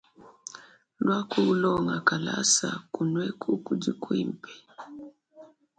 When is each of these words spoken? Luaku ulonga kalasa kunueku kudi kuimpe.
Luaku 1.03 1.39
ulonga 1.51 1.97
kalasa 2.07 2.69
kunueku 2.93 3.49
kudi 3.65 3.91
kuimpe. 4.01 4.51